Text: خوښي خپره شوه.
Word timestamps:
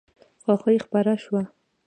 خوښي 0.43 0.77
خپره 0.85 1.13
شوه. 1.23 1.41